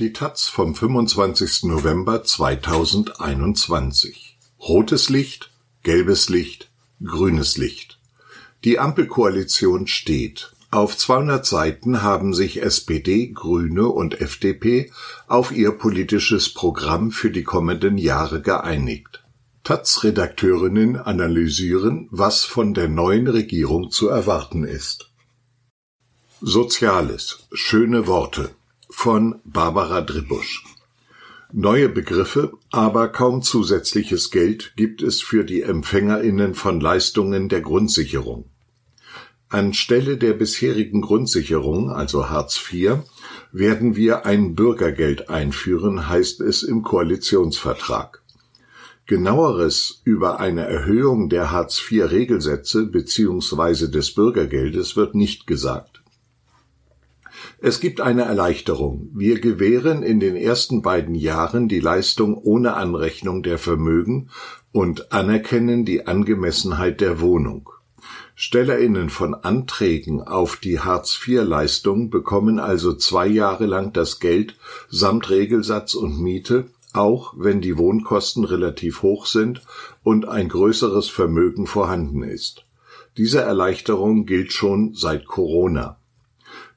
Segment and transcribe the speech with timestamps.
[0.00, 1.64] Die taz vom 25.
[1.64, 4.38] November 2021.
[4.58, 5.50] Rotes Licht,
[5.82, 6.70] gelbes Licht,
[7.04, 7.98] grünes Licht.
[8.64, 10.52] Die Ampelkoalition steht.
[10.70, 14.90] Auf 200 Seiten haben sich SPD, Grüne und FDP
[15.26, 19.22] auf ihr politisches Programm für die kommenden Jahre geeinigt.
[19.64, 25.10] Taz-Redakteurinnen analysieren, was von der neuen Regierung zu erwarten ist.
[26.40, 27.40] Soziales.
[27.52, 28.54] Schöne Worte
[28.90, 30.64] von Barbara Dribusch.
[31.52, 38.44] Neue Begriffe, aber kaum zusätzliches Geld gibt es für die Empfängerinnen von Leistungen der Grundsicherung.
[39.48, 42.98] Anstelle der bisherigen Grundsicherung, also Hartz IV,
[43.52, 48.22] werden wir ein Bürgergeld einführen, heißt es im Koalitionsvertrag.
[49.06, 53.88] Genaueres über eine Erhöhung der Hartz IV Regelsätze bzw.
[53.88, 55.99] des Bürgergeldes wird nicht gesagt.
[57.62, 59.10] Es gibt eine Erleichterung.
[59.12, 64.30] Wir gewähren in den ersten beiden Jahren die Leistung ohne Anrechnung der Vermögen
[64.72, 67.68] und anerkennen die Angemessenheit der Wohnung.
[68.34, 74.56] Stellerinnen von Anträgen auf die Hartz-IV-Leistung bekommen also zwei Jahre lang das Geld
[74.88, 79.60] samt Regelsatz und Miete, auch wenn die Wohnkosten relativ hoch sind
[80.02, 82.64] und ein größeres Vermögen vorhanden ist.
[83.18, 85.99] Diese Erleichterung gilt schon seit Corona.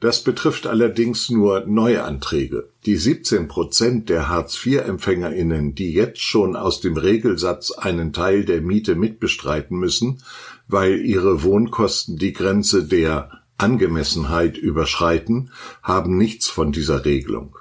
[0.04, 2.68] Das betrifft allerdings nur Neuanträge.
[2.86, 8.96] Die 17 Prozent der Hartz-IV-EmpfängerInnen, die jetzt schon aus dem Regelsatz einen Teil der Miete
[8.96, 10.22] mitbestreiten müssen,
[10.68, 17.56] weil ihre Wohnkosten die Grenze der Angemessenheit überschreiten, haben nichts von dieser Regelung.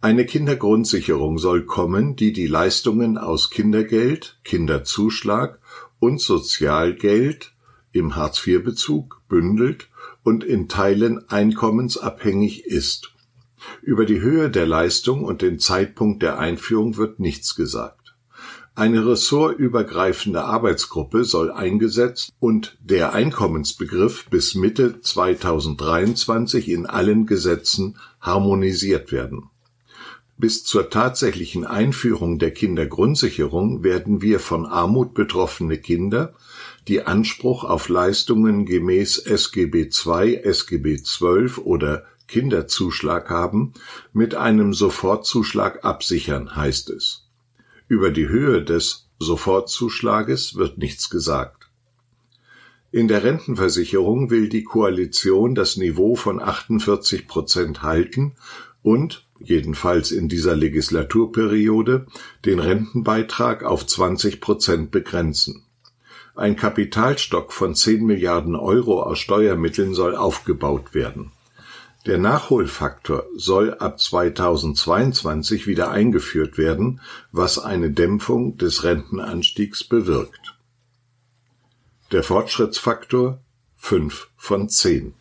[0.00, 5.58] Eine Kindergrundsicherung soll kommen, die die Leistungen aus Kindergeld, Kinderzuschlag
[5.98, 7.54] und Sozialgeld
[7.90, 9.88] im Hartz-IV-Bezug bündelt
[10.24, 13.12] und in Teilen einkommensabhängig ist.
[13.80, 18.04] Über die Höhe der Leistung und den Zeitpunkt der Einführung wird nichts gesagt.
[18.76, 29.12] Eine ressortübergreifende Arbeitsgruppe soll eingesetzt und der Einkommensbegriff bis Mitte 2023 in allen Gesetzen harmonisiert
[29.12, 29.50] werden.
[30.36, 36.34] Bis zur tatsächlichen Einführung der Kindergrundsicherung werden wir von Armut betroffene Kinder
[36.88, 43.72] die Anspruch auf Leistungen gemäß SGB II, SGB XII oder Kinderzuschlag haben,
[44.12, 47.26] mit einem Sofortzuschlag absichern, heißt es.
[47.88, 51.68] Über die Höhe des Sofortzuschlages wird nichts gesagt.
[52.90, 58.36] In der Rentenversicherung will die Koalition das Niveau von 48 Prozent halten
[58.82, 62.06] und, jedenfalls in dieser Legislaturperiode,
[62.44, 65.63] den Rentenbeitrag auf 20 Prozent begrenzen.
[66.36, 71.30] Ein Kapitalstock von 10 Milliarden Euro aus Steuermitteln soll aufgebaut werden.
[72.06, 77.00] Der Nachholfaktor soll ab 2022 wieder eingeführt werden,
[77.30, 80.56] was eine Dämpfung des Rentenanstiegs bewirkt.
[82.10, 83.38] Der Fortschrittsfaktor
[83.76, 85.14] 5 von 10.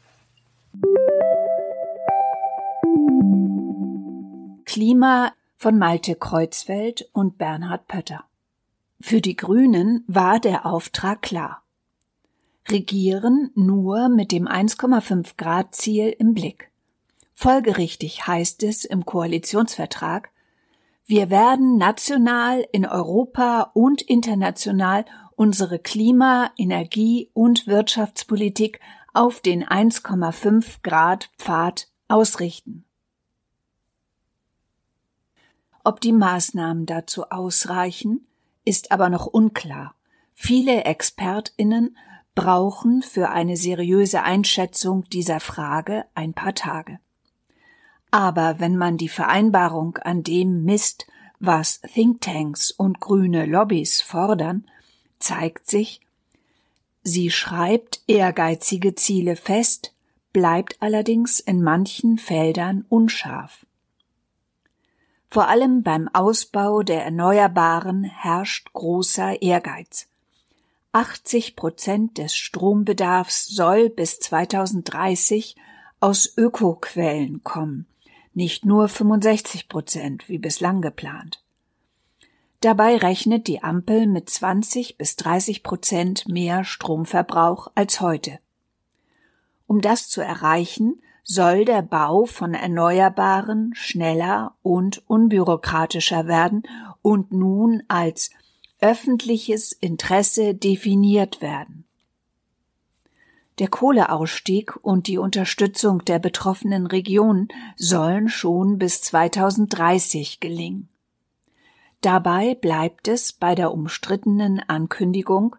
[4.66, 8.26] Klima von Malte Kreuzfeld und Bernhard Pötter.
[9.06, 11.62] Für die Grünen war der Auftrag klar.
[12.70, 16.72] Regieren nur mit dem 1,5 Grad Ziel im Blick.
[17.34, 20.32] Folgerichtig heißt es im Koalitionsvertrag,
[21.06, 25.04] wir werden national, in Europa und international
[25.36, 28.80] unsere Klima-, Energie- und Wirtschaftspolitik
[29.14, 32.86] auf den 1,5 Grad Pfad ausrichten.
[35.84, 38.26] Ob die Maßnahmen dazu ausreichen,
[38.66, 39.96] ist aber noch unklar.
[40.34, 41.98] Viele Expertinnen
[42.36, 47.00] brauchen für eine seriöse Einschätzung dieser Frage ein paar Tage.
[48.12, 51.08] Aber wenn man die Vereinbarung an dem misst,
[51.40, 54.66] was Thinktanks und grüne Lobbys fordern,
[55.20, 56.02] zeigt sich,
[57.04, 59.94] sie schreibt ehrgeizige Ziele fest,
[60.32, 63.66] bleibt allerdings in manchen Feldern unscharf.
[65.34, 70.08] Vor allem beim Ausbau der Erneuerbaren herrscht großer Ehrgeiz.
[70.92, 75.56] 80 Prozent des Strombedarfs soll bis 2030
[76.00, 77.88] aus Ökoquellen kommen,
[78.36, 81.42] nicht nur 65 Prozent wie bislang geplant.
[82.60, 88.38] Dabei rechnet die Ampel mit 20 bis 30 Prozent mehr Stromverbrauch als heute.
[89.66, 96.64] Um das zu erreichen, soll der Bau von Erneuerbaren schneller und unbürokratischer werden
[97.02, 98.32] und nun als
[98.82, 101.86] öffentliches Interesse definiert werden.
[103.60, 107.48] Der Kohleausstieg und die Unterstützung der betroffenen Regionen
[107.78, 110.90] sollen schon bis 2030 gelingen.
[112.02, 115.56] Dabei bleibt es bei der umstrittenen Ankündigung,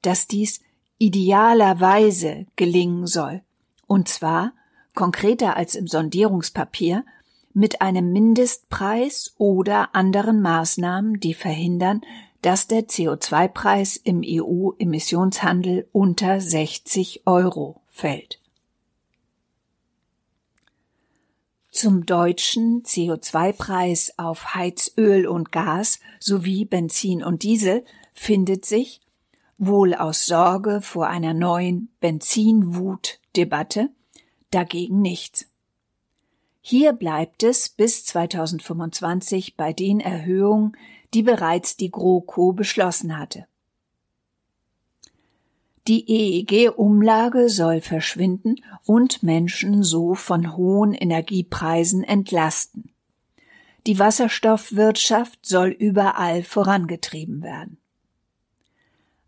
[0.00, 0.60] dass dies
[0.98, 3.42] idealerweise gelingen soll,
[3.86, 4.52] und zwar
[4.94, 7.04] konkreter als im Sondierungspapier
[7.54, 12.02] mit einem Mindestpreis oder anderen Maßnahmen, die verhindern,
[12.40, 18.40] dass der CO2-Preis im EU-Emissionshandel unter 60 Euro fällt.
[21.70, 29.00] Zum deutschen CO2-Preis auf Heizöl und Gas sowie Benzin und Diesel findet sich,
[29.56, 33.90] wohl aus Sorge vor einer neuen Benzinwut-Debatte,
[34.54, 35.46] dagegen nichts.
[36.60, 40.76] Hier bleibt es bis 2025 bei den Erhöhungen,
[41.12, 43.46] die bereits die GroKo beschlossen hatte.
[45.88, 52.92] Die EEG-Umlage soll verschwinden und Menschen so von hohen Energiepreisen entlasten.
[53.88, 57.78] Die Wasserstoffwirtschaft soll überall vorangetrieben werden.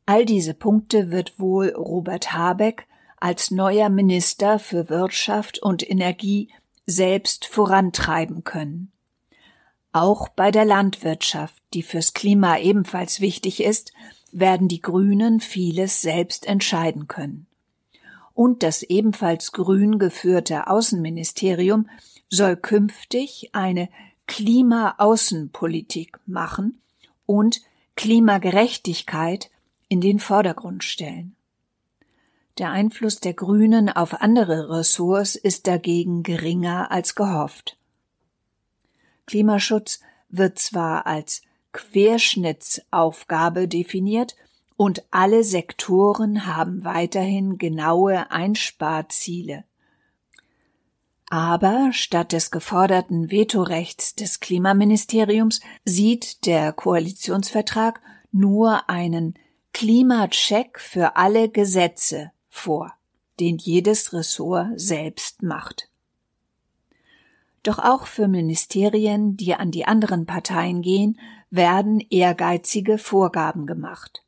[0.06, 2.86] All diese Punkte wird wohl Robert Habeck
[3.24, 6.50] als neuer Minister für Wirtschaft und Energie
[6.84, 8.92] selbst vorantreiben können.
[9.92, 13.94] Auch bei der Landwirtschaft, die fürs Klima ebenfalls wichtig ist,
[14.30, 17.46] werden die Grünen vieles selbst entscheiden können.
[18.34, 21.88] Und das ebenfalls grün geführte Außenministerium
[22.28, 23.88] soll künftig eine
[24.26, 26.78] Klimaaußenpolitik machen
[27.24, 27.62] und
[27.96, 29.50] Klimagerechtigkeit
[29.88, 31.36] in den Vordergrund stellen.
[32.58, 37.76] Der Einfluss der Grünen auf andere Ressorts ist dagegen geringer als gehofft.
[39.26, 39.98] Klimaschutz
[40.28, 41.42] wird zwar als
[41.72, 44.36] Querschnittsaufgabe definiert
[44.76, 49.64] und alle Sektoren haben weiterhin genaue Einsparziele.
[51.28, 58.00] Aber statt des geforderten Vetorechts des Klimaministeriums sieht der Koalitionsvertrag
[58.30, 59.34] nur einen
[59.72, 62.94] Klimacheck für alle Gesetze vor,
[63.40, 65.88] den jedes Ressort selbst macht.
[67.64, 71.18] Doch auch für Ministerien, die an die anderen Parteien gehen,
[71.50, 74.22] werden ehrgeizige Vorgaben gemacht.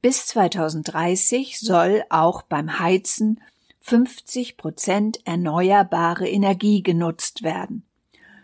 [0.00, 3.40] Bis 2030 soll auch beim Heizen
[3.80, 7.84] 50 Prozent erneuerbare Energie genutzt werden.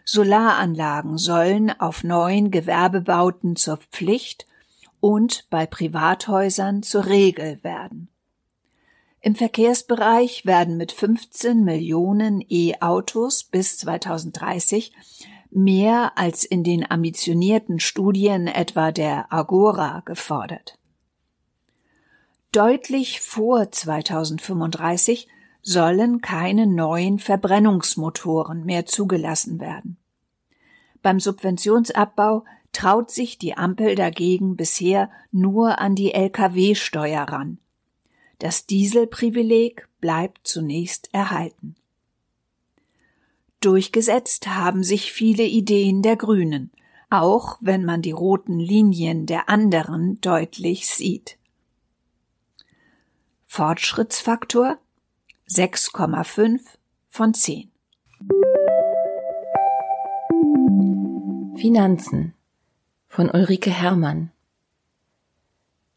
[0.04, 4.46] Solaranlagen sollen auf neuen Gewerbebauten zur Pflicht
[5.00, 8.08] und bei Privathäusern zur Regel werden.
[9.20, 14.92] Im Verkehrsbereich werden mit 15 Millionen E-Autos bis 2030
[15.50, 20.78] mehr als in den ambitionierten Studien etwa der Agora gefordert.
[22.52, 25.28] Deutlich vor 2035
[25.62, 29.98] sollen keine neuen Verbrennungsmotoren mehr zugelassen werden.
[31.02, 37.58] Beim Subventionsabbau traut sich die Ampel dagegen bisher nur an die Lkw-Steuer ran,
[38.38, 41.74] das Dieselprivileg bleibt zunächst erhalten.
[43.60, 46.70] Durchgesetzt haben sich viele Ideen der Grünen,
[47.10, 51.38] auch wenn man die roten Linien der anderen deutlich sieht.
[53.46, 54.78] Fortschrittsfaktor
[55.50, 56.60] 6,5
[57.08, 57.70] von 10.
[61.56, 62.34] Finanzen
[63.08, 64.30] von Ulrike Herrmann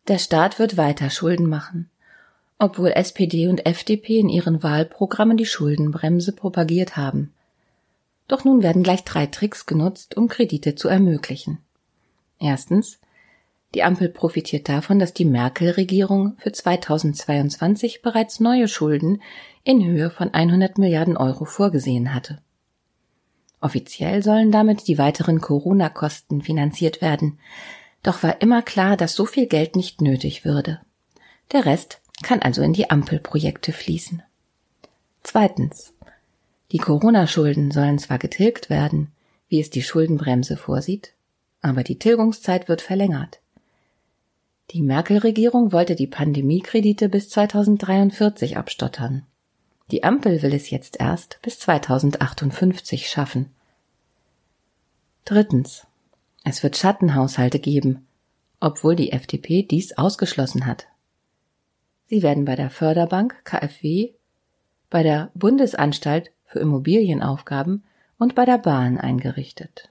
[0.07, 1.91] Der Staat wird weiter Schulden machen
[2.61, 7.33] obwohl SPD und FDP in ihren Wahlprogrammen die Schuldenbremse propagiert haben.
[8.27, 11.57] Doch nun werden gleich drei Tricks genutzt, um Kredite zu ermöglichen.
[12.39, 12.99] Erstens.
[13.73, 19.23] Die Ampel profitiert davon, dass die Merkel-Regierung für 2022 bereits neue Schulden
[19.63, 22.43] in Höhe von 100 Milliarden Euro vorgesehen hatte.
[23.59, 27.39] Offiziell sollen damit die weiteren Corona-Kosten finanziert werden.
[28.03, 30.79] Doch war immer klar, dass so viel Geld nicht nötig würde.
[31.53, 34.23] Der Rest kann also in die Ampelprojekte fließen.
[35.23, 35.93] Zweitens.
[36.71, 39.11] Die Corona-Schulden sollen zwar getilgt werden,
[39.49, 41.13] wie es die Schuldenbremse vorsieht,
[41.61, 43.39] aber die Tilgungszeit wird verlängert.
[44.71, 49.25] Die Merkel-Regierung wollte die Pandemiekredite bis 2043 abstottern.
[49.91, 53.51] Die Ampel will es jetzt erst bis 2058 schaffen.
[55.25, 55.85] Drittens.
[56.45, 58.07] Es wird Schattenhaushalte geben,
[58.61, 60.87] obwohl die FDP dies ausgeschlossen hat.
[62.11, 64.11] Sie werden bei der Förderbank KfW,
[64.89, 67.85] bei der Bundesanstalt für Immobilienaufgaben
[68.19, 69.87] und bei der Bahn eingerichtet.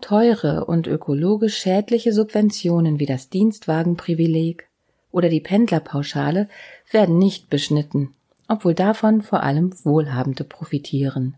[0.00, 4.68] Teure und ökologisch schädliche Subventionen wie das Dienstwagenprivileg
[5.12, 6.48] oder die Pendlerpauschale
[6.90, 8.12] werden nicht beschnitten,
[8.48, 11.36] obwohl davon vor allem Wohlhabende profitieren.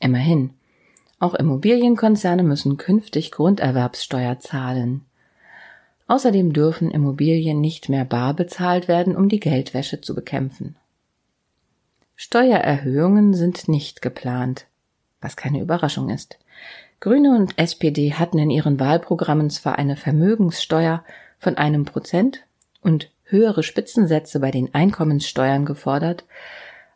[0.00, 0.54] Immerhin.
[1.18, 5.04] Auch Immobilienkonzerne müssen künftig Grunderwerbssteuer zahlen.
[6.08, 10.74] Außerdem dürfen Immobilien nicht mehr bar bezahlt werden, um die Geldwäsche zu bekämpfen.
[12.16, 14.66] Steuererhöhungen sind nicht geplant,
[15.20, 16.38] was keine Überraschung ist.
[16.98, 21.04] Grüne und SPD hatten in ihren Wahlprogrammen zwar eine Vermögenssteuer
[21.38, 22.42] von einem Prozent
[22.82, 26.24] und höhere Spitzensätze bei den Einkommenssteuern gefordert,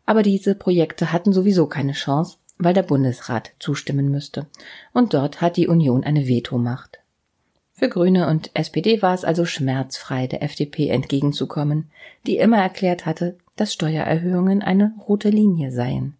[0.07, 4.47] aber diese Projekte hatten sowieso keine Chance, weil der Bundesrat zustimmen müsste,
[4.92, 7.01] und dort hat die Union eine Vetomacht.
[7.83, 11.91] Für Grüne und SPD war es also schmerzfrei, der FDP entgegenzukommen,
[12.29, 16.15] die immer erklärt hatte, dass Steuererhöhungen eine rote Linie seien.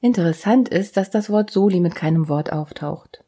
[0.00, 3.24] Interessant ist, dass das Wort Soli mit keinem Wort auftaucht.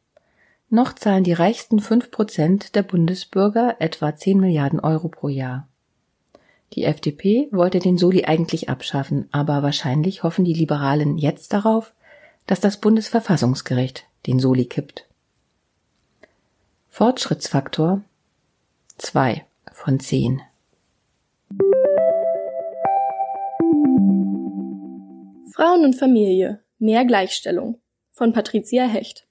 [0.70, 5.68] Noch zahlen die reichsten fünf Prozent der Bundesbürger etwa zehn Milliarden Euro pro Jahr.
[6.72, 11.92] Die FDP wollte den Soli eigentlich abschaffen, aber wahrscheinlich hoffen die Liberalen jetzt darauf,
[12.46, 15.07] dass das Bundesverfassungsgericht den Soli kippt.
[16.90, 18.02] Fortschrittsfaktor
[18.96, 20.40] 2 von 10.
[25.52, 26.60] Frauen und Familie.
[26.80, 27.80] Mehr Gleichstellung.
[28.10, 29.28] Von Patricia Hecht.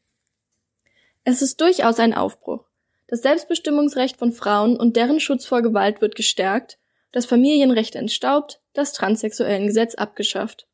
[1.26, 2.64] Es ist durchaus ein Aufbruch.
[3.08, 6.78] Das Selbstbestimmungsrecht von Frauen und deren Schutz vor Gewalt wird gestärkt,
[7.12, 10.68] das Familienrecht entstaubt, das transsexuellen Gesetz abgeschafft.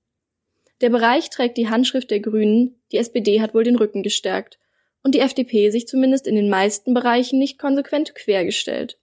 [0.82, 4.60] Der Bereich trägt die Handschrift der Grünen, die SPD hat wohl den Rücken gestärkt
[5.04, 8.98] und die FDP sich zumindest in den meisten Bereichen nicht konsequent quergestellt.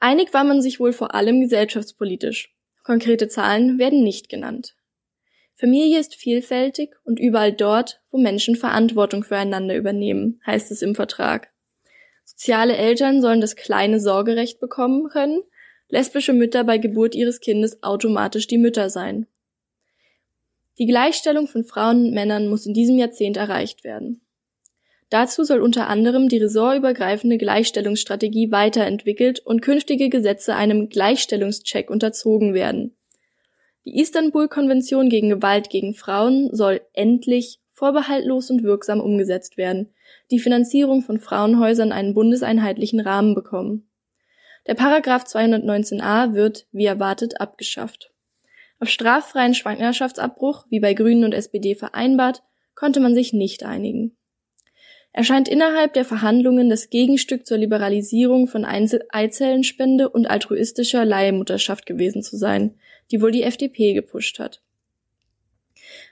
[0.00, 2.54] Einig war man sich wohl vor allem gesellschaftspolitisch.
[2.82, 4.76] Konkrete Zahlen werden nicht genannt.
[5.54, 11.48] Familie ist vielfältig und überall dort, wo Menschen Verantwortung füreinander übernehmen, heißt es im Vertrag.
[12.24, 15.42] Soziale Eltern sollen das kleine Sorgerecht bekommen können,
[15.88, 19.26] lesbische Mütter bei Geburt ihres Kindes automatisch die Mütter sein.
[20.78, 24.20] Die Gleichstellung von Frauen und Männern muss in diesem Jahrzehnt erreicht werden.
[25.14, 32.96] Dazu soll unter anderem die ressortübergreifende Gleichstellungsstrategie weiterentwickelt und künftige Gesetze einem Gleichstellungscheck unterzogen werden.
[33.84, 39.94] Die Istanbul-Konvention gegen Gewalt gegen Frauen soll endlich vorbehaltlos und wirksam umgesetzt werden,
[40.32, 43.88] die Finanzierung von Frauenhäusern einen bundeseinheitlichen Rahmen bekommen.
[44.66, 48.10] Der Paragraph 219a wird, wie erwartet, abgeschafft.
[48.80, 52.42] Auf straffreien Schwangerschaftsabbruch, wie bei Grünen und SPD vereinbart,
[52.74, 54.16] konnte man sich nicht einigen
[55.14, 62.36] erscheint innerhalb der Verhandlungen das Gegenstück zur Liberalisierung von Eizellenspende und altruistischer Leihmutterschaft gewesen zu
[62.36, 62.74] sein,
[63.12, 64.60] die wohl die FDP gepusht hat.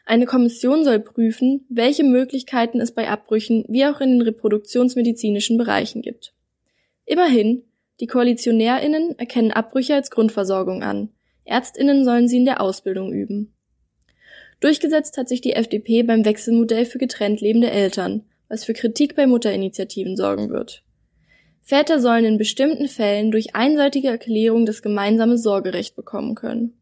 [0.06, 6.00] Eine Kommission soll prüfen, welche Möglichkeiten es bei Abbrüchen wie auch in den reproduktionsmedizinischen Bereichen
[6.00, 6.32] gibt.
[7.04, 7.64] Immerhin,
[7.98, 11.08] die Koalitionärinnen erkennen Abbrüche als Grundversorgung an.
[11.44, 13.52] Ärztinnen sollen sie in der Ausbildung üben.
[14.60, 19.26] Durchgesetzt hat sich die FDP beim Wechselmodell für getrennt lebende Eltern, was für Kritik bei
[19.26, 20.82] Mutterinitiativen sorgen wird.
[21.62, 26.78] Väter sollen in bestimmten Fällen durch einseitige Erklärung das gemeinsame Sorgerecht bekommen können.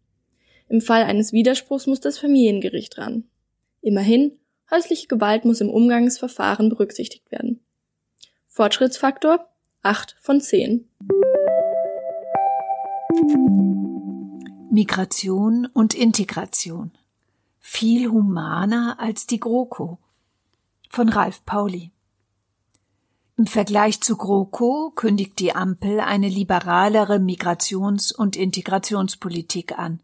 [0.69, 3.23] Im Fall eines Widerspruchs muss das Familiengericht ran.
[3.83, 4.33] Immerhin,
[4.69, 7.61] häusliche Gewalt muss im Umgangsverfahren berücksichtigt werden.
[8.49, 9.49] Fortschrittsfaktor
[9.83, 10.89] 8 von 10.
[14.73, 16.91] Migration und Integration.
[17.61, 19.99] Viel humaner als die GroKo
[20.90, 21.92] von Ralf Pauli.
[23.37, 30.02] Im Vergleich zu GroKo kündigt die Ampel eine liberalere Migrations- und Integrationspolitik an.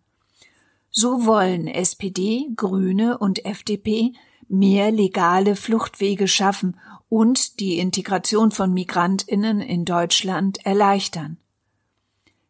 [0.91, 4.13] So wollen SPD, Grüne und FDP
[4.49, 6.79] mehr legale Fluchtwege schaffen
[7.09, 11.37] und die Integration von Migrantinnen in Deutschland erleichtern.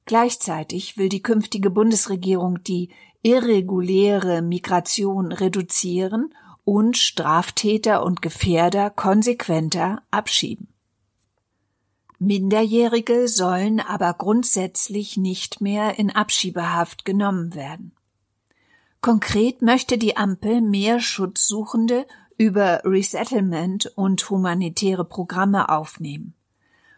[0.04, 2.90] Gleichzeitig will die künftige Bundesregierung die
[3.22, 6.32] irreguläre Migration reduzieren
[6.66, 10.66] und Straftäter und Gefährder konsequenter abschieben.
[12.18, 17.92] Minderjährige sollen aber grundsätzlich nicht mehr in Abschiebehaft genommen werden.
[19.00, 22.04] Konkret möchte die Ampel mehr Schutzsuchende
[22.36, 26.34] über Resettlement und humanitäre Programme aufnehmen.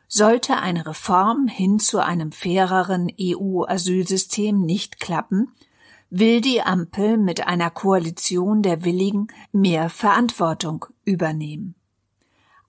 [0.06, 5.52] Sollte eine Reform hin zu einem faireren EU-Asylsystem nicht klappen,
[6.10, 11.74] will die Ampel mit einer Koalition der Willigen mehr Verantwortung übernehmen.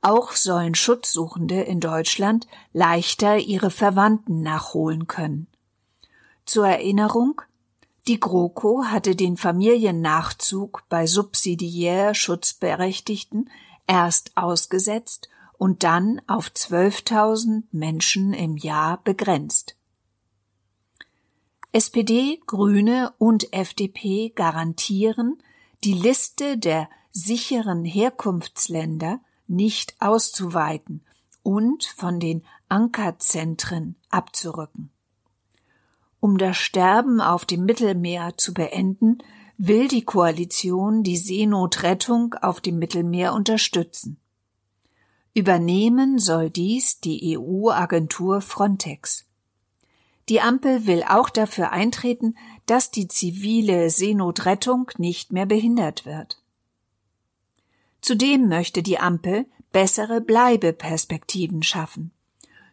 [0.01, 5.48] Auch sollen Schutzsuchende in Deutschland leichter ihre Verwandten nachholen können.
[6.46, 7.41] Zur Erinnerung,
[8.08, 13.50] die GroKo hatte den Familiennachzug bei subsidiär Schutzberechtigten
[13.88, 19.75] erst ausgesetzt und dann auf 12.000 Menschen im Jahr begrenzt.
[21.71, 25.38] SPD, Grüne und FDP garantieren,
[25.83, 31.03] die Liste der sicheren Herkunftsländer nicht auszuweiten
[31.43, 34.89] und von den Ankerzentren abzurücken.
[36.19, 39.19] Um das Sterben auf dem Mittelmeer zu beenden,
[39.57, 44.19] will die Koalition die Seenotrettung auf dem Mittelmeer unterstützen.
[45.35, 49.28] Übernehmen soll dies die EU-Agentur Frontex.
[50.29, 52.36] Die Ampel will auch dafür eintreten,
[52.67, 56.41] dass die zivile Seenotrettung nicht mehr behindert wird.
[58.01, 62.12] Zudem möchte die Ampel bessere Bleibeperspektiven schaffen.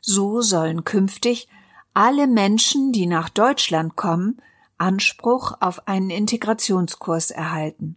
[0.02, 1.48] So sollen künftig
[1.94, 4.40] alle Menschen, die nach Deutschland kommen,
[4.76, 7.96] Anspruch auf einen Integrationskurs erhalten.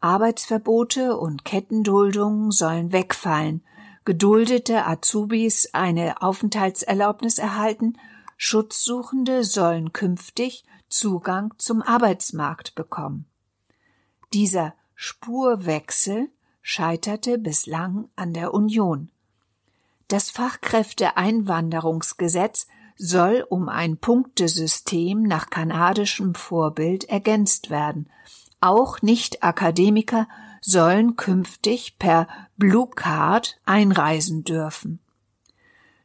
[0.00, 3.64] Arbeitsverbote und Kettenduldungen sollen wegfallen,
[4.04, 7.96] geduldete Azubis eine Aufenthaltserlaubnis erhalten,
[8.42, 13.26] Schutzsuchende sollen künftig Zugang zum Arbeitsmarkt bekommen.
[14.32, 16.30] Dieser Spurwechsel
[16.62, 19.10] scheiterte bislang an der Union.
[20.08, 22.66] Das Fachkräfteeinwanderungsgesetz
[22.96, 28.08] soll um ein Punktesystem nach kanadischem Vorbild ergänzt werden.
[28.62, 30.26] Auch Nicht-Akademiker
[30.62, 34.98] sollen künftig per Blue Card einreisen dürfen.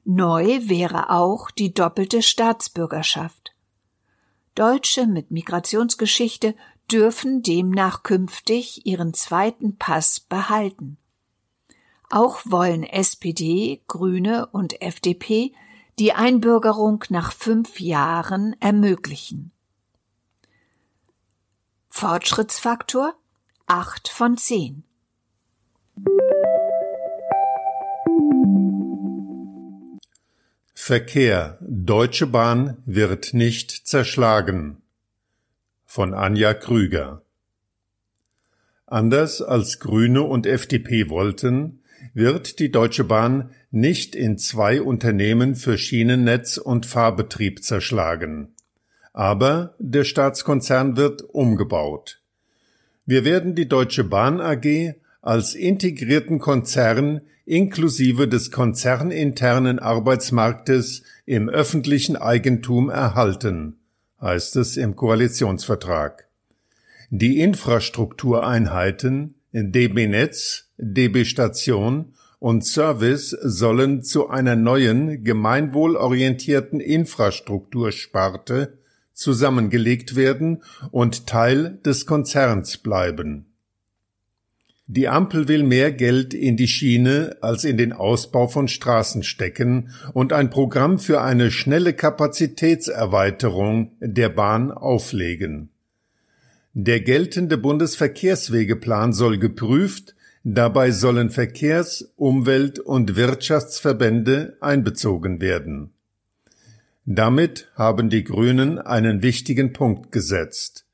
[0.06, 3.56] Neu wäre auch die doppelte Staatsbürgerschaft.
[4.54, 6.56] Deutsche mit Migrationsgeschichte
[6.92, 10.98] dürfen demnach künftig ihren zweiten Pass behalten.
[12.12, 15.54] Auch wollen SPD, Grüne und FDP
[15.98, 19.52] die Einbürgerung nach fünf Jahren ermöglichen.
[21.90, 23.16] Fortschrittsfaktor
[23.66, 24.84] acht von zehn.
[30.78, 31.58] Verkehr.
[31.62, 34.84] Deutsche Bahn wird nicht zerschlagen.
[35.86, 37.24] Von Anja Krüger.
[38.86, 41.80] Anders als Grüne und FDP wollten,
[42.14, 48.54] wird die Deutsche Bahn nicht in zwei Unternehmen für Schienennetz und Fahrbetrieb zerschlagen.
[49.12, 52.22] Aber der Staatskonzern wird umgebaut.
[53.06, 62.16] Wir werden die Deutsche Bahn AG als integrierten Konzern inklusive des konzerninternen Arbeitsmarktes im öffentlichen
[62.16, 63.78] Eigentum erhalten,
[64.22, 66.28] heißt es im Koalitionsvertrag.
[67.10, 78.78] Die Infrastruktureinheiten DB Netz, DB Station und Service sollen zu einer neuen gemeinwohlorientierten Infrastruktursparte
[79.14, 83.46] zusammengelegt werden und Teil des Konzerns bleiben.
[84.88, 89.90] Die Ampel will mehr Geld in die Schiene als in den Ausbau von Straßen stecken
[90.14, 95.70] und ein Programm für eine schnelle Kapazitätserweiterung der Bahn auflegen.
[96.74, 105.94] Der geltende Bundesverkehrswegeplan soll geprüft, dabei sollen Verkehrs-, Umwelt- und Wirtschaftsverbände einbezogen werden.
[107.06, 110.86] Damit haben die Grünen einen wichtigen Punkt gesetzt.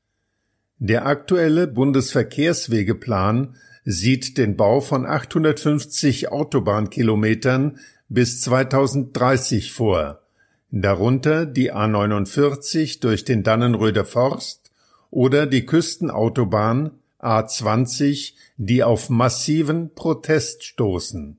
[0.78, 10.22] Der aktuelle Bundesverkehrswegeplan sieht den Bau von 850 Autobahnkilometern bis 2030 vor,
[10.70, 14.70] darunter die A49 durch den Dannenröder Forst
[15.10, 21.38] oder die Küstenautobahn A20, die auf massiven Protest stoßen.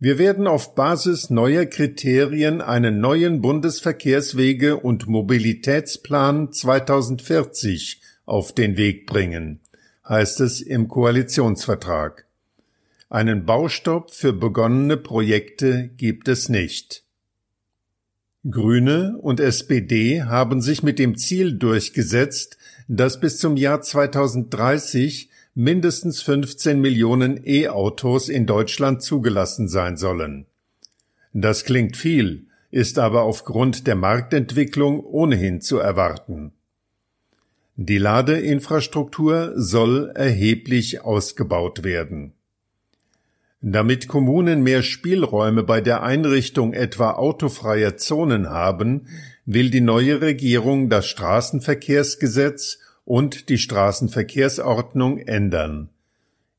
[0.00, 9.06] Wir werden auf Basis neuer Kriterien einen neuen Bundesverkehrswege- und Mobilitätsplan 2040 auf den Weg
[9.06, 9.58] bringen,
[10.08, 12.26] heißt es im Koalitionsvertrag.
[13.10, 17.04] Einen Baustopp für begonnene Projekte gibt es nicht.
[18.48, 26.22] Grüne und SPD haben sich mit dem Ziel durchgesetzt, dass bis zum Jahr 2030 mindestens
[26.22, 30.46] 15 Millionen E-Autos in Deutschland zugelassen sein sollen.
[31.32, 36.52] Das klingt viel, ist aber aufgrund der Marktentwicklung ohnehin zu erwarten.
[37.80, 42.32] Die Ladeinfrastruktur soll erheblich ausgebaut werden.
[43.60, 49.06] Damit Kommunen mehr Spielräume bei der Einrichtung etwa autofreier Zonen haben,
[49.46, 55.90] will die neue Regierung das Straßenverkehrsgesetz und die Straßenverkehrsordnung ändern.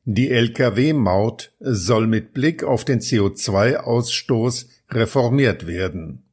[0.05, 6.23] Die Lkw-Maut soll mit Blick auf den CO2-Ausstoß reformiert werden.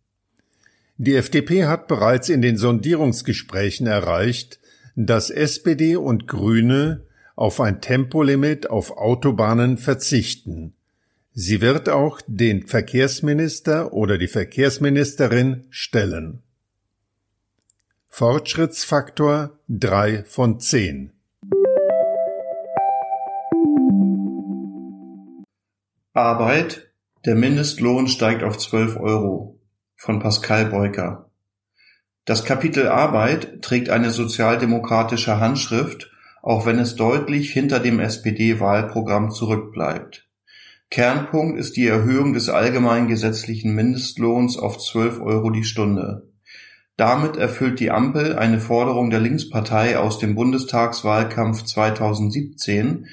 [0.96, 4.60] Die FDP hat bereits in den Sondierungsgesprächen erreicht,
[4.96, 7.02] dass SPD und Grüne
[7.36, 10.72] auf ein Tempolimit auf Autobahnen verzichten.
[11.32, 16.42] Sie wird auch den Verkehrsminister oder die Verkehrsministerin stellen.
[18.08, 21.12] Fortschrittsfaktor 3 von 10
[26.14, 26.90] Arbeit,
[27.26, 29.60] der Mindestlohn steigt auf 12 Euro
[29.96, 31.25] von Pascal Beuker.
[32.26, 36.10] Das Kapitel Arbeit trägt eine sozialdemokratische Handschrift,
[36.42, 40.28] auch wenn es deutlich hinter dem SPD-Wahlprogramm zurückbleibt.
[40.90, 46.28] Kernpunkt ist die Erhöhung des allgemeinen gesetzlichen Mindestlohns auf 12 Euro die Stunde.
[46.96, 53.06] Damit erfüllt die Ampel eine Forderung der Linkspartei aus dem Bundestagswahlkampf 2017,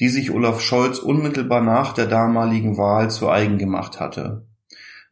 [0.00, 4.45] die sich Olaf Scholz unmittelbar nach der damaligen Wahl zu eigen gemacht hatte.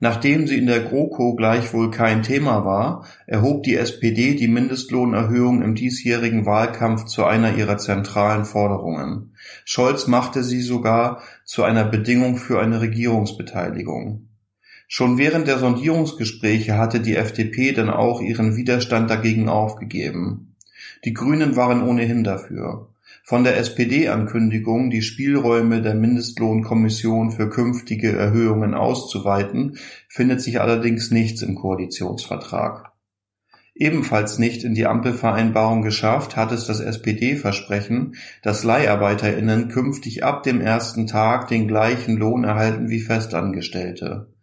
[0.04, 5.74] Nachdem sie in der GroKo gleichwohl kein Thema war, erhob die SPD die Mindestlohnerhöhung im
[5.74, 9.32] diesjährigen Wahlkampf zu einer ihrer zentralen Forderungen.
[9.64, 14.28] Scholz machte sie sogar zu einer Bedingung für eine Regierungsbeteiligung.
[14.88, 20.54] Schon während der Sondierungsgespräche hatte die FDP dann auch ihren Widerstand dagegen aufgegeben.
[21.06, 22.93] Die Grünen waren ohnehin dafür.
[23.26, 29.78] Von der SPD-Ankündigung, die Spielräume der Mindestlohnkommission für künftige Erhöhungen auszuweiten,
[30.10, 32.92] findet sich allerdings nichts im Koalitionsvertrag.
[33.74, 40.60] Ebenfalls nicht in die Ampelvereinbarung geschafft hat es das SPD-Versprechen, dass LeiharbeiterInnen künftig ab dem
[40.60, 44.34] ersten Tag den gleichen Lohn erhalten wie Festangestellte.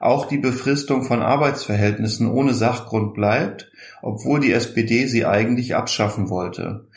[0.00, 6.88] Auch die Befristung von Arbeitsverhältnissen ohne Sachgrund bleibt, obwohl die SPD sie eigentlich abschaffen wollte.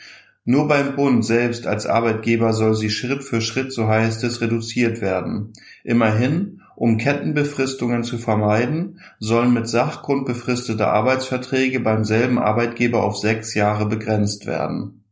[0.46, 5.00] Nur beim Bund selbst als Arbeitgeber soll sie Schritt für Schritt, so heißt es, reduziert
[5.00, 5.54] werden.
[5.84, 13.54] Immerhin, um Kettenbefristungen zu vermeiden, sollen mit Sachgrund befristete Arbeitsverträge beim selben Arbeitgeber auf sechs
[13.54, 15.04] Jahre begrenzt werden.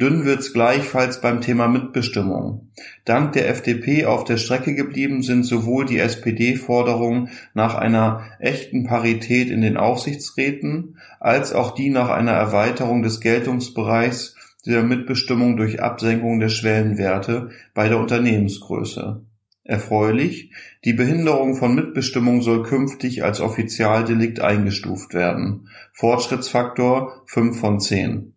[0.00, 2.70] Dünn wird's gleichfalls beim Thema Mitbestimmung.
[3.04, 9.50] Dank der FDP auf der Strecke geblieben sind sowohl die SPD-Forderungen nach einer echten Parität
[9.50, 14.36] in den Aufsichtsräten als auch die nach einer Erweiterung des Geltungsbereichs
[14.68, 19.24] der Mitbestimmung durch Absenkung der Schwellenwerte bei der Unternehmensgröße.
[19.64, 20.52] Erfreulich,
[20.84, 25.68] die Behinderung von Mitbestimmung soll künftig als Offizialdelikt eingestuft werden.
[25.92, 28.34] Fortschrittsfaktor 5 von 10.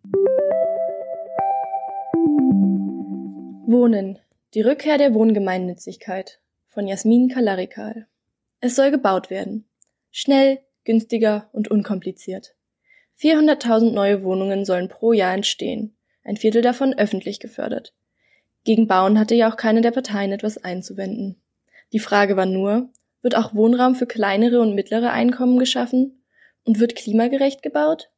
[3.66, 4.18] Wohnen.
[4.54, 8.06] Die Rückkehr der Wohngemeinnützigkeit von Jasmin Kalarikal.
[8.60, 9.66] Es soll gebaut werden.
[10.10, 12.54] Schnell, günstiger und unkompliziert.
[13.20, 17.92] 400.000 neue Wohnungen sollen pro Jahr entstehen ein Viertel davon öffentlich gefördert.
[18.64, 21.40] Gegen Bauen hatte ja auch keine der Parteien etwas einzuwenden.
[21.92, 22.90] Die Frage war nur,
[23.22, 26.18] wird auch Wohnraum für kleinere und mittlere Einkommen geschaffen?
[26.64, 28.10] Und wird klimagerecht gebaut?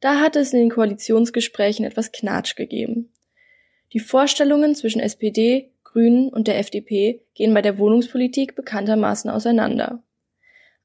[0.00, 3.12] Da hatte es in den Koalitionsgesprächen etwas Knatsch gegeben.
[3.92, 10.02] Die Vorstellungen zwischen SPD, Grünen und der FDP gehen bei der Wohnungspolitik bekanntermaßen auseinander.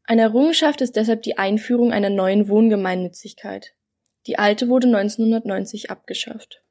[0.05, 3.73] Eine Errungenschaft ist deshalb die Einführung einer neuen Wohngemeinnützigkeit.
[4.27, 6.61] Die alte wurde 1990 abgeschafft.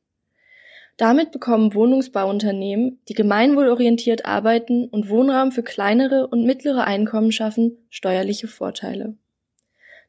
[0.97, 8.47] Damit bekommen Wohnungsbauunternehmen, die gemeinwohlorientiert arbeiten und Wohnraum für kleinere und mittlere Einkommen schaffen, steuerliche
[8.47, 9.15] Vorteile.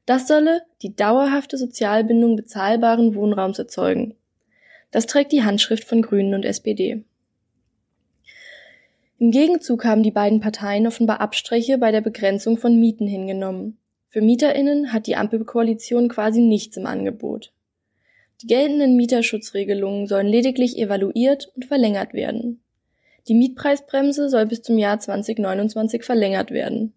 [0.06, 4.15] Das solle die dauerhafte Sozialbindung bezahlbaren Wohnraums erzeugen.
[4.91, 7.03] Das trägt die Handschrift von Grünen und SPD.
[9.17, 13.77] Im Gegenzug haben die beiden Parteien offenbar Abstriche bei der Begrenzung von Mieten hingenommen.
[14.13, 17.52] Für MieterInnen hat die Ampelkoalition quasi nichts im Angebot.
[18.43, 22.62] Die geltenden Mieterschutzregelungen sollen lediglich evaluiert und verlängert werden.
[23.28, 26.93] Die Mietpreisbremse soll bis zum Jahr 2029 verlängert werden.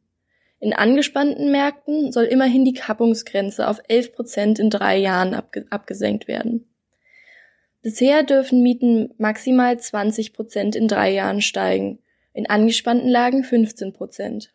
[0.61, 6.29] In angespannten Märkten soll immerhin die Kappungsgrenze auf 11 Prozent in drei Jahren abge abgesenkt
[6.29, 6.69] werden.
[7.81, 11.99] Bisher dürfen Mieten maximal 20 Prozent in drei Jahren steigen,
[12.35, 14.53] in angespannten Lagen 15 Prozent.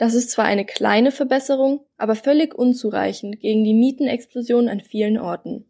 [0.00, 5.66] Das ist zwar eine kleine Verbesserung, aber völlig unzureichend gegen die Mietenexplosion an vielen Orten.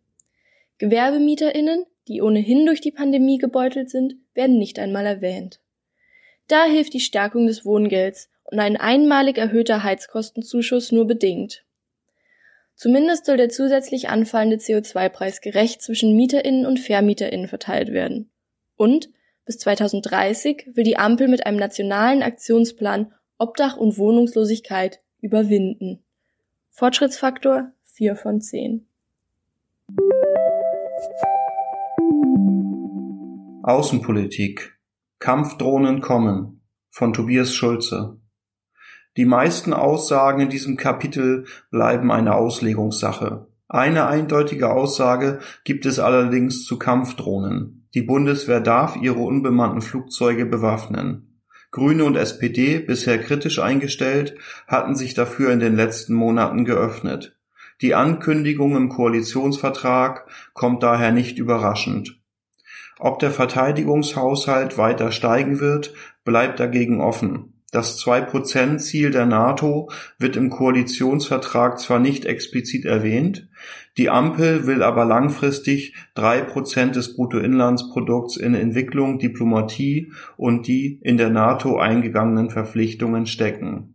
[0.78, 5.58] GewerbemieterInnen, die ohnehin durch die Pandemie gebeutelt sind, werden nicht einmal erwähnt.
[6.46, 11.64] Da hilft die Stärkung des Wohngelds und ein einmalig erhöhter Heizkostenzuschuss nur bedingt.
[12.76, 18.30] Zumindest soll der zusätzlich anfallende CO2-Preis gerecht zwischen MieterInnen und VermieterInnen verteilt werden.
[18.76, 19.10] Und
[19.44, 26.04] bis 2030 will die Ampel mit einem nationalen Aktionsplan Obdach und Wohnungslosigkeit überwinden.
[26.68, 28.86] Fortschrittsfaktor 4 von 10.
[33.62, 34.78] Außenpolitik
[35.20, 38.18] Kampfdrohnen kommen von Tobias Schulze
[39.16, 43.46] Die meisten Aussagen in diesem Kapitel bleiben eine Auslegungssache.
[43.68, 47.88] Eine eindeutige Aussage gibt es allerdings zu Kampfdrohnen.
[47.94, 51.29] Die Bundeswehr darf ihre unbemannten Flugzeuge bewaffnen.
[51.70, 54.34] Grüne und SPD, bisher kritisch eingestellt,
[54.66, 57.36] hatten sich dafür in den letzten Monaten geöffnet.
[57.80, 62.20] Die Ankündigung im Koalitionsvertrag kommt daher nicht überraschend.
[62.98, 67.49] Ob der Verteidigungshaushalt weiter steigen wird, bleibt dagegen offen.
[67.70, 73.48] Das Zwei-Prozent-Ziel der NATO wird im Koalitionsvertrag zwar nicht explizit erwähnt,
[73.96, 81.16] die Ampel will aber langfristig drei Prozent des Bruttoinlandsprodukts in Entwicklung, Diplomatie und die in
[81.16, 83.94] der NATO eingegangenen Verpflichtungen stecken.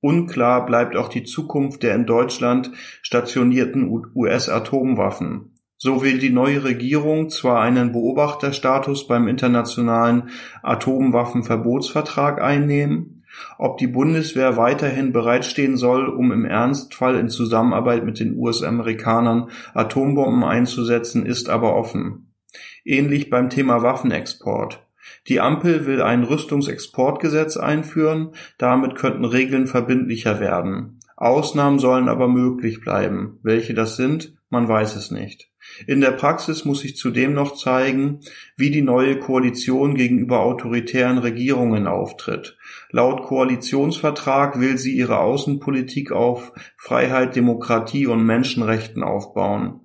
[0.00, 5.51] Unklar bleibt auch die Zukunft der in Deutschland stationierten US-Atomwaffen.
[5.84, 10.28] So will die neue Regierung zwar einen Beobachterstatus beim internationalen
[10.62, 13.24] Atomwaffenverbotsvertrag einnehmen,
[13.58, 20.44] ob die Bundeswehr weiterhin bereitstehen soll, um im Ernstfall in Zusammenarbeit mit den US-Amerikanern Atombomben
[20.44, 22.32] einzusetzen, ist aber offen.
[22.84, 24.86] Ähnlich beim Thema Waffenexport.
[25.26, 31.00] Die Ampel will ein Rüstungsexportgesetz einführen, damit könnten Regeln verbindlicher werden.
[31.16, 33.40] Ausnahmen sollen aber möglich bleiben.
[33.42, 35.51] Welche das sind, man weiß es nicht.
[35.86, 38.20] In der Praxis muss sich zudem noch zeigen,
[38.56, 42.56] wie die neue Koalition gegenüber autoritären Regierungen auftritt.
[42.90, 49.80] Laut Koalitionsvertrag will sie ihre Außenpolitik auf Freiheit, Demokratie und Menschenrechten aufbauen.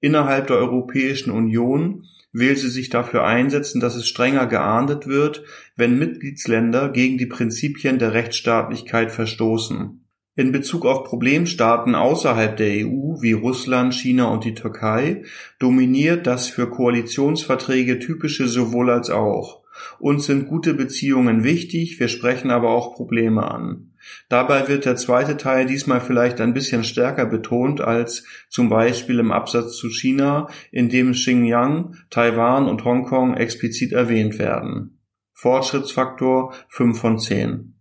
[0.00, 5.44] Innerhalb der Europäischen Union will sie sich dafür einsetzen, dass es strenger geahndet wird,
[5.76, 10.01] wenn Mitgliedsländer gegen die Prinzipien der Rechtsstaatlichkeit verstoßen.
[10.34, 15.24] In Bezug auf Problemstaaten außerhalb der EU wie Russland, China und die Türkei
[15.58, 19.62] dominiert das für Koalitionsverträge typische sowohl als auch.
[19.98, 23.92] Uns sind gute Beziehungen wichtig, wir sprechen aber auch Probleme an.
[24.30, 29.32] Dabei wird der zweite Teil diesmal vielleicht ein bisschen stärker betont als zum Beispiel im
[29.32, 34.98] Absatz zu China, in dem Xinjiang, Taiwan und Hongkong explizit erwähnt werden.
[35.34, 37.74] Fortschrittsfaktor 5 von 10.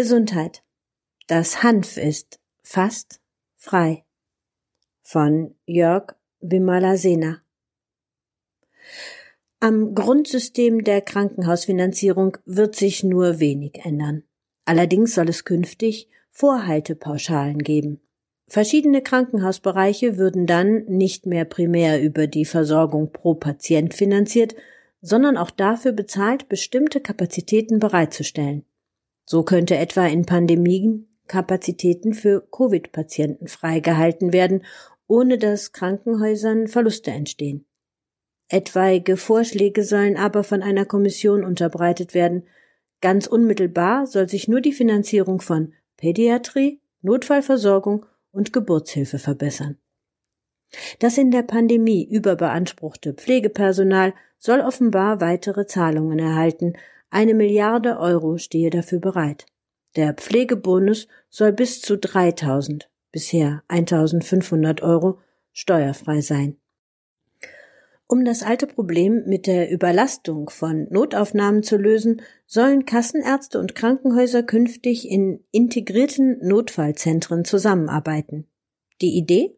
[0.00, 0.62] Gesundheit.
[1.26, 3.20] Das Hanf ist fast
[3.58, 4.06] frei.
[5.02, 7.42] Von Jörg Bimalasena.
[9.60, 14.22] Am Grundsystem der Krankenhausfinanzierung wird sich nur wenig ändern.
[14.64, 18.00] Allerdings soll es künftig Vorhaltepauschalen geben.
[18.46, 24.54] Verschiedene Krankenhausbereiche würden dann nicht mehr primär über die Versorgung pro Patient finanziert,
[25.02, 28.64] sondern auch dafür bezahlt, bestimmte Kapazitäten bereitzustellen.
[29.30, 34.64] So könnte etwa in Pandemien Kapazitäten für Covid-Patienten freigehalten werden,
[35.06, 37.64] ohne dass Krankenhäusern Verluste entstehen.
[38.48, 42.48] Etwaige Vorschläge sollen aber von einer Kommission unterbreitet werden.
[43.00, 49.78] Ganz unmittelbar soll sich nur die Finanzierung von Pädiatrie, Notfallversorgung und Geburtshilfe verbessern.
[50.98, 56.72] Das in der Pandemie überbeanspruchte Pflegepersonal soll offenbar weitere Zahlungen erhalten,
[57.10, 59.46] eine Milliarde Euro stehe dafür bereit.
[59.96, 65.18] Der Pflegebonus soll bis zu 3000, bisher 1500 Euro,
[65.52, 66.56] steuerfrei sein.
[68.06, 74.42] Um das alte Problem mit der Überlastung von Notaufnahmen zu lösen, sollen Kassenärzte und Krankenhäuser
[74.42, 78.48] künftig in integrierten Notfallzentren zusammenarbeiten.
[79.00, 79.56] Die Idee?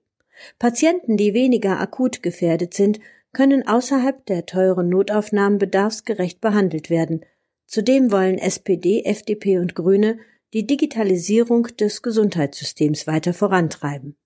[0.58, 3.00] Patienten, die weniger akut gefährdet sind,
[3.32, 7.24] können außerhalb der teuren Notaufnahmen bedarfsgerecht behandelt werden,
[7.66, 10.18] Zudem wollen SPD, FDP und Grüne
[10.52, 14.16] die Digitalisierung des Gesundheitssystems weiter vorantreiben.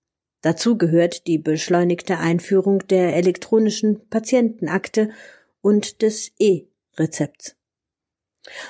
[0.41, 5.11] Dazu gehört die beschleunigte Einführung der elektronischen Patientenakte
[5.61, 7.55] und des E-Rezepts.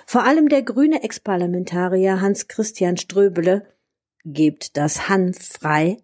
[0.05, 3.67] Vor allem der grüne Ex-Parlamentarier Hans-Christian Ströbele
[4.25, 5.97] gebt das Hanf frei,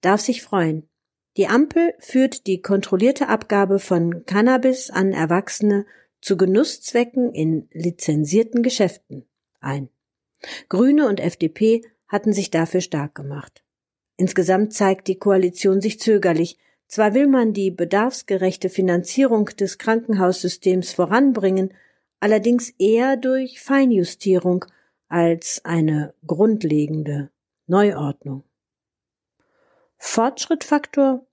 [0.00, 0.88] darf sich freuen.
[1.36, 5.86] Die Ampel führt die kontrollierte Abgabe von Cannabis an Erwachsene
[6.24, 9.26] zu Genusszwecken in lizenzierten Geschäften
[9.60, 9.90] ein.
[10.70, 13.62] Grüne und FDP hatten sich dafür stark gemacht.
[14.16, 16.56] Insgesamt zeigt die Koalition sich zögerlich.
[16.86, 21.74] Zwar will man die bedarfsgerechte Finanzierung des Krankenhaussystems voranbringen,
[22.20, 24.64] allerdings eher durch Feinjustierung
[25.08, 27.30] als eine grundlegende
[27.66, 28.44] Neuordnung.
[29.98, 31.26] Fortschrittfaktor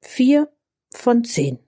[0.00, 0.48] 4
[0.92, 1.60] von 10.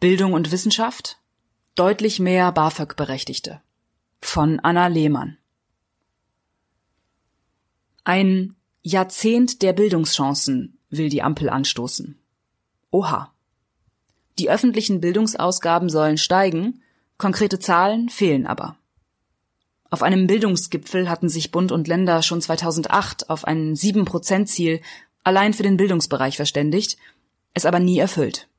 [0.00, 1.18] Bildung und Wissenschaft
[1.74, 3.60] deutlich mehr BAföG-Berechtigte
[4.22, 5.36] von Anna Lehmann.
[8.02, 12.18] Ein Jahrzehnt der Bildungschancen will die Ampel anstoßen.
[12.90, 13.34] Oha.
[14.38, 16.80] Die öffentlichen Bildungsausgaben sollen steigen,
[17.18, 18.78] konkrete Zahlen fehlen aber.
[19.90, 24.80] Auf einem Bildungsgipfel hatten sich Bund und Länder schon 2008 auf ein 7-Prozent-Ziel
[25.24, 26.96] allein für den Bildungsbereich verständigt,
[27.52, 28.49] es aber nie erfüllt.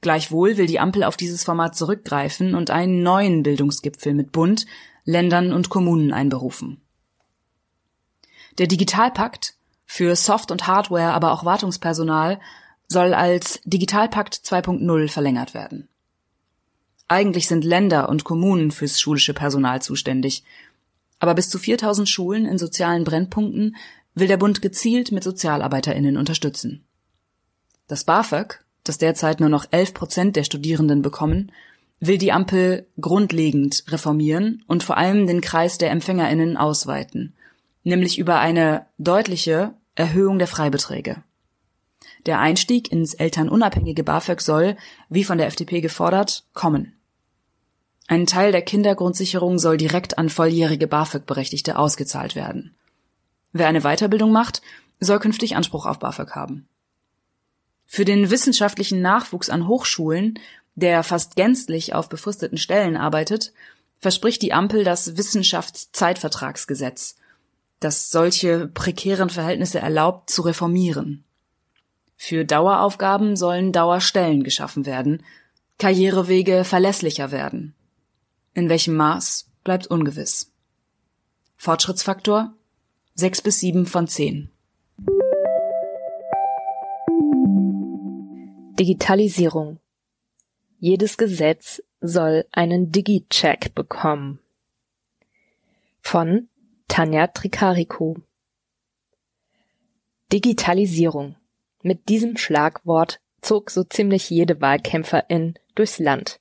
[0.00, 4.66] Gleichwohl will die Ampel auf dieses Format zurückgreifen und einen neuen Bildungsgipfel mit Bund,
[5.04, 6.80] Ländern und Kommunen einberufen.
[8.58, 9.54] Der Digitalpakt
[9.86, 12.40] für Soft- und Hardware, aber auch Wartungspersonal
[12.88, 15.88] soll als Digitalpakt 2.0 verlängert werden.
[17.08, 20.44] Eigentlich sind Länder und Kommunen fürs schulische Personal zuständig,
[21.18, 23.76] aber bis zu 4000 Schulen in sozialen Brennpunkten
[24.14, 26.84] will der Bund gezielt mit Sozialarbeiterinnen unterstützen.
[27.86, 31.52] Das BAföG, das derzeit nur noch 11 Prozent der Studierenden bekommen,
[32.00, 37.34] will die Ampel grundlegend reformieren und vor allem den Kreis der Empfängerinnen ausweiten,
[37.84, 41.22] nämlich über eine deutliche Erhöhung der Freibeträge.
[42.26, 44.76] Der Einstieg ins elternunabhängige BAföG soll,
[45.08, 46.92] wie von der FDP gefordert, kommen.
[48.08, 52.74] Ein Teil der Kindergrundsicherung soll direkt an volljährige BAföG-Berechtigte ausgezahlt werden.
[53.52, 54.60] Wer eine Weiterbildung macht,
[55.00, 56.68] soll künftig Anspruch auf BAföG haben.
[57.86, 60.38] Für den wissenschaftlichen Nachwuchs an Hochschulen,
[60.74, 63.52] der fast gänzlich auf befristeten Stellen arbeitet,
[64.00, 67.16] verspricht die Ampel das Wissenschaftszeitvertragsgesetz,
[67.80, 71.24] das solche prekären Verhältnisse erlaubt, zu reformieren.
[72.16, 75.22] Für Daueraufgaben sollen Dauerstellen geschaffen werden,
[75.78, 77.74] Karrierewege verlässlicher werden.
[78.54, 80.50] In welchem Maß bleibt ungewiss.
[81.56, 82.54] Fortschrittsfaktor
[83.14, 84.50] sechs bis sieben von zehn.
[88.78, 89.80] Digitalisierung.
[90.78, 94.38] Jedes Gesetz soll einen Digi-Check bekommen.
[96.02, 96.50] Von
[96.86, 98.18] Tanja Tricarico.
[100.30, 101.36] Digitalisierung.
[101.82, 106.38] Mit diesem Schlagwort zog so ziemlich jede Wahlkämpferin durchs Land.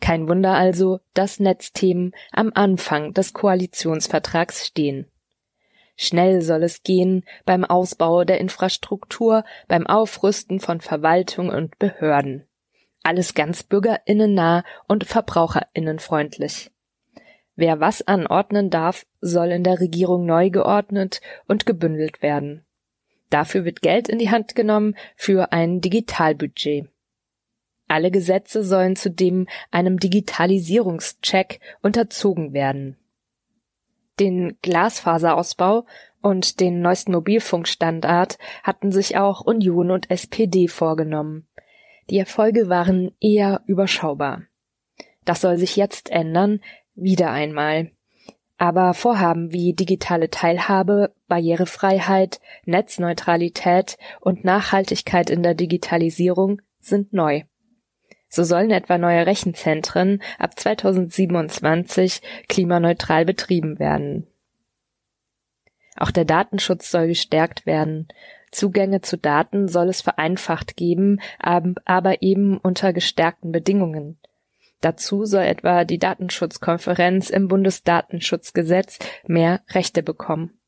[0.00, 5.06] Kein Wunder also, dass Netzthemen am Anfang des Koalitionsvertrags stehen.
[6.00, 12.46] Schnell soll es gehen beim Ausbau der Infrastruktur, beim Aufrüsten von Verwaltung und Behörden.
[13.02, 16.70] Alles ganz bürgerinnennah und verbraucherinnenfreundlich.
[17.56, 22.64] Wer was anordnen darf, soll in der Regierung neu geordnet und gebündelt werden.
[23.28, 26.88] Dafür wird Geld in die Hand genommen für ein Digitalbudget.
[27.88, 32.98] Alle Gesetze sollen zudem einem Digitalisierungscheck unterzogen werden.
[34.18, 35.84] Den Glasfaserausbau
[36.20, 41.46] und den neuesten Mobilfunkstandard hatten sich auch Union und SPD vorgenommen.
[42.10, 44.42] Die Erfolge waren eher überschaubar.
[45.24, 46.60] Das soll sich jetzt ändern,
[46.94, 47.90] wieder einmal.
[48.56, 57.42] Aber Vorhaben wie digitale Teilhabe, Barrierefreiheit, Netzneutralität und Nachhaltigkeit in der Digitalisierung sind neu.
[58.28, 64.26] So sollen etwa neue Rechenzentren ab 2027 klimaneutral betrieben werden.
[65.96, 68.08] Auch der Datenschutz soll gestärkt werden.
[68.50, 74.18] Zugänge zu Daten soll es vereinfacht geben, aber eben unter gestärkten Bedingungen.
[74.80, 80.58] Dazu soll etwa die Datenschutzkonferenz im Bundesdatenschutzgesetz mehr Rechte bekommen.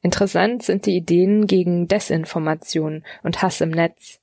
[0.00, 4.21] Interessant sind die Ideen gegen Desinformation und Hass im Netz.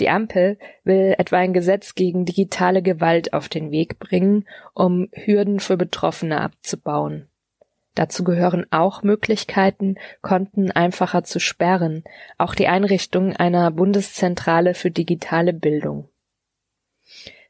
[0.00, 5.60] Die Ampel will etwa ein Gesetz gegen digitale Gewalt auf den Weg bringen, um Hürden
[5.60, 7.28] für Betroffene abzubauen.
[7.94, 12.02] Dazu gehören auch Möglichkeiten, Konten einfacher zu sperren,
[12.38, 16.08] auch die Einrichtung einer Bundeszentrale für digitale Bildung.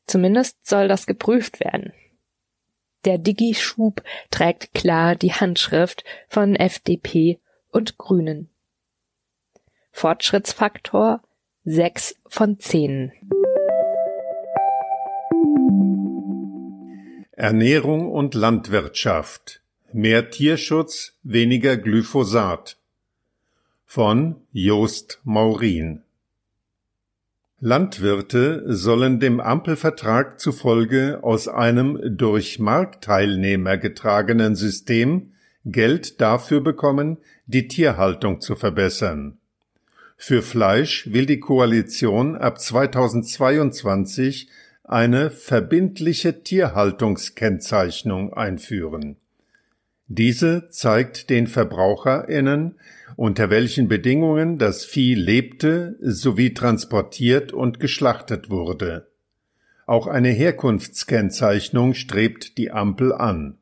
[0.06, 1.94] Zumindest soll das geprüft werden.
[3.06, 7.38] Der Digi-Schub trägt klar die Handschrift von FDP
[7.70, 8.50] und Grünen.
[9.92, 11.22] Fortschrittsfaktor
[11.64, 13.12] sechs von zehn.
[17.32, 19.62] Ernährung und Landwirtschaft.
[19.92, 22.76] Mehr Tierschutz, weniger Glyphosat.
[23.86, 26.02] Von Jost Maurin.
[27.60, 35.32] Landwirte sollen dem Ampelvertrag zufolge aus einem durch Marktteilnehmer getragenen System
[35.64, 39.38] Geld dafür bekommen, die Tierhaltung zu verbessern.
[40.16, 44.48] Für Fleisch will die Koalition ab 2022
[44.84, 49.16] eine verbindliche Tierhaltungskennzeichnung einführen.
[50.06, 52.78] Diese zeigt den Verbraucherinnen,
[53.16, 59.08] unter welchen Bedingungen das Vieh lebte sowie transportiert und geschlachtet wurde.
[59.86, 63.58] Auch eine Herkunftskennzeichnung strebt die Ampel an.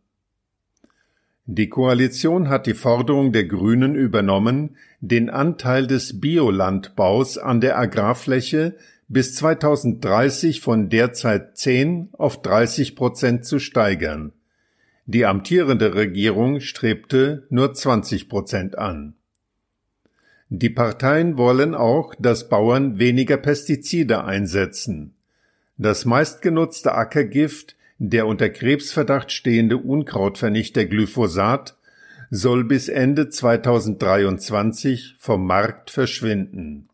[1.47, 8.76] Die Koalition hat die Forderung der Grünen übernommen, den Anteil des Biolandbaus an der Agrarfläche
[9.09, 14.32] bis 2030 von derzeit 10 auf 30 Prozent zu steigern.
[15.07, 19.14] Die amtierende Regierung strebte nur 20 Prozent an.
[20.49, 25.14] Die Parteien wollen auch, dass Bauern weniger Pestizide einsetzen.
[25.76, 27.74] Das meistgenutzte Ackergift,
[28.05, 31.77] der unter Krebsverdacht stehende Unkrautvernichter Glyphosat,
[32.31, 36.89] soll bis Ende 2023 vom Markt verschwinden.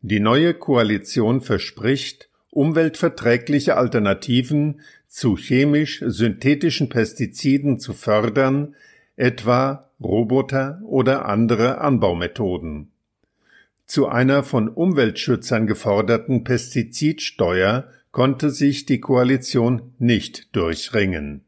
[0.00, 8.74] Die neue Koalition verspricht, umweltverträgliche Alternativen zu chemisch-synthetischen Pestiziden zu fördern,
[9.14, 12.90] etwa Roboter oder andere Anbaumethoden.
[13.86, 21.40] Zu einer von Umweltschützern geforderten Pestizidsteuer konnte sich die Koalition nicht durchringen.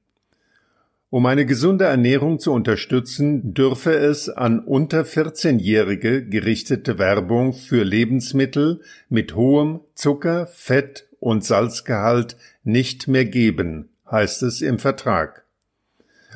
[1.11, 8.81] Um eine gesunde Ernährung zu unterstützen, dürfe es an unter 14-Jährige gerichtete Werbung für Lebensmittel
[9.09, 15.45] mit hohem Zucker, Fett und Salzgehalt nicht mehr geben, heißt es im Vertrag.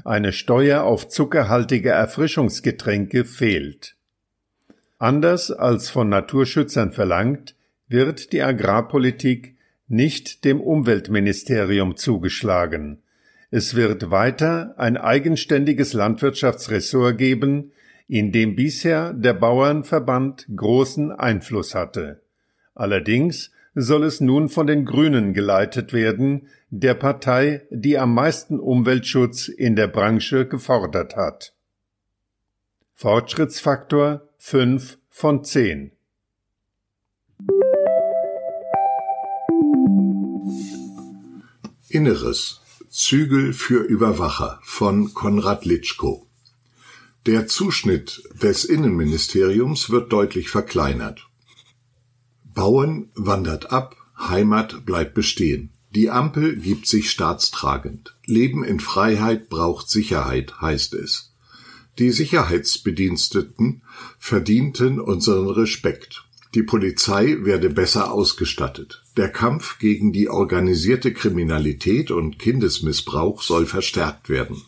[0.05, 3.97] Eine Steuer auf zuckerhaltige Erfrischungsgetränke fehlt.
[4.97, 7.57] Anders als von Naturschützern verlangt,
[7.89, 9.57] wird die Agrarpolitik
[9.91, 13.03] nicht dem Umweltministerium zugeschlagen.
[13.51, 17.72] Es wird weiter ein eigenständiges Landwirtschaftsressort geben,
[18.07, 22.22] in dem bisher der Bauernverband großen Einfluss hatte.
[22.74, 29.49] Allerdings soll es nun von den Grünen geleitet werden, der Partei, die am meisten Umweltschutz
[29.49, 31.53] in der Branche gefordert hat.
[32.95, 35.93] Fortschrittsfaktor 5 von 10
[41.91, 46.24] Inneres Zügel für Überwacher von Konrad Litschko
[47.26, 51.26] Der Zuschnitt des Innenministeriums wird deutlich verkleinert.
[52.45, 55.70] Bauen wandert ab, Heimat bleibt bestehen.
[55.91, 58.14] Die Ampel gibt sich staatstragend.
[58.24, 61.34] Leben in Freiheit braucht Sicherheit, heißt es.
[61.99, 63.82] Die Sicherheitsbediensteten
[64.16, 66.24] verdienten unseren Respekt.
[66.55, 69.03] Die Polizei werde besser ausgestattet.
[69.17, 74.61] Der Kampf gegen die organisierte Kriminalität und Kindesmissbrauch soll verstärkt werden.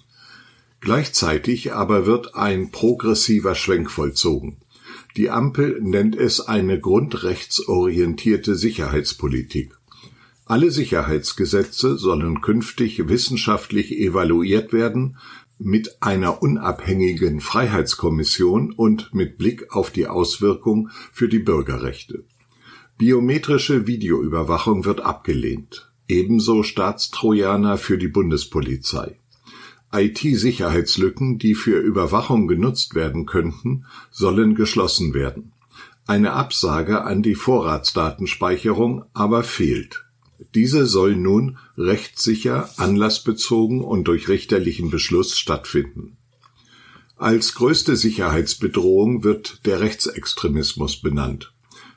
[0.81, 4.59] Gleichzeitig aber wird ein progressiver Schwenk vollzogen.
[5.17, 9.75] Die Ampel nennt es eine grundrechtsorientierte Sicherheitspolitik.
[10.45, 15.17] Alle Sicherheitsgesetze sollen künftig wissenschaftlich evaluiert werden
[15.65, 22.25] mit einer unabhängigen Freiheitskommission und mit Blick auf die Auswirkung für die Bürgerrechte.
[22.99, 29.19] Biometrische Videoüberwachung wird abgelehnt, ebenso Staatstrojaner für die Bundespolizei.
[29.93, 35.53] IT-Sicherheitslücken, die für Überwachung genutzt werden könnten, sollen geschlossen werden.
[36.07, 40.05] Eine Absage an die Vorratsdatenspeicherung aber fehlt.
[40.55, 46.17] Diese soll nun rechtssicher, anlassbezogen und durch richterlichen Beschluss stattfinden.
[47.17, 51.53] Als größte Sicherheitsbedrohung wird der Rechtsextremismus benannt.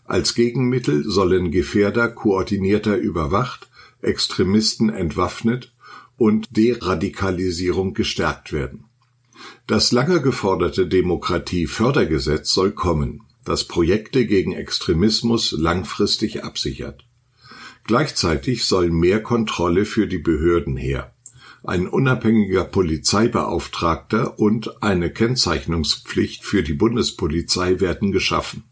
[0.05, 3.67] Als Gegenmittel sollen Gefährder koordinierter überwacht,
[4.01, 5.73] Extremisten entwaffnet
[6.17, 8.85] und Deradikalisierung gestärkt werden.
[9.67, 17.03] Das lange geforderte Demokratiefördergesetz soll kommen, das Projekte gegen Extremismus langfristig absichert.
[17.87, 21.13] Gleichzeitig soll mehr Kontrolle für die Behörden her.
[21.63, 28.63] Ein unabhängiger Polizeibeauftragter und eine Kennzeichnungspflicht für die Bundespolizei werden geschaffen.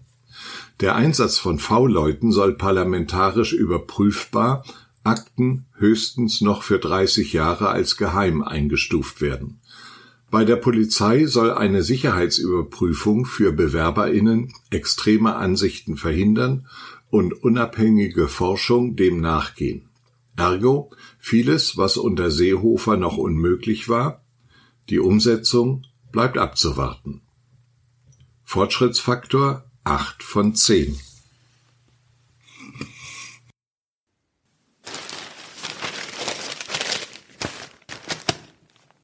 [0.80, 4.66] Der Einsatz von V-Leuten soll parlamentarisch überprüfbar,
[5.04, 9.60] Akten höchstens noch für 30 Jahre als geheim eingestuft werden.
[10.32, 16.68] Bei der Polizei soll eine Sicherheitsüberprüfung für Bewerberinnen extreme Ansichten verhindern
[17.14, 19.88] und unabhängige Forschung dem nachgehen.
[20.36, 20.90] Ergo
[21.20, 24.24] vieles, was unter Seehofer noch unmöglich war,
[24.90, 27.22] die Umsetzung bleibt abzuwarten.
[28.44, 30.98] Fortschrittsfaktor 8 von 10